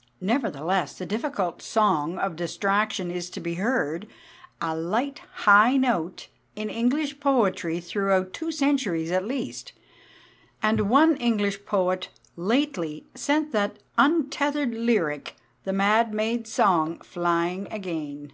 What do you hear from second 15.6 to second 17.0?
the mad maid's song,